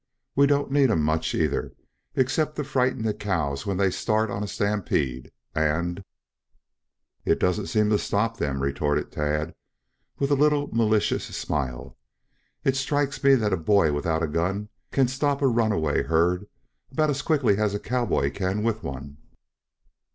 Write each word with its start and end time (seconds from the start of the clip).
We 0.35 0.47
don't 0.47 0.71
need 0.71 0.89
'em 0.89 1.03
much 1.03 1.35
either, 1.35 1.73
except 2.15 2.55
to 2.55 2.63
frighten 2.63 3.03
the 3.03 3.13
cows 3.13 3.67
with 3.67 3.77
when 3.77 3.77
they 3.77 3.91
start 3.91 4.31
on 4.31 4.41
a 4.41 4.47
stampede, 4.47 5.31
and" 5.53 6.03
"It 7.23 7.39
doesn't 7.39 7.67
seem 7.67 7.91
to 7.91 7.99
stop 7.99 8.37
them," 8.37 8.63
retorted 8.63 9.11
Tad, 9.11 9.53
with 10.17 10.31
a 10.31 10.35
little 10.35 10.71
malicious 10.73 11.25
smile. 11.25 11.99
"It 12.63 12.75
strikes 12.75 13.23
me 13.23 13.35
that 13.35 13.53
a 13.53 13.57
boy 13.57 13.93
without 13.93 14.23
a 14.23 14.27
gun 14.27 14.69
can 14.91 15.07
stop 15.07 15.39
a 15.43 15.47
runaway 15.47 16.01
herd 16.01 16.47
about 16.91 17.11
as 17.11 17.21
quickly 17.21 17.57
as 17.57 17.73
can 17.73 17.77
a 17.79 17.83
cowboy 17.83 18.31
with 18.59 18.81
one." 18.81 19.17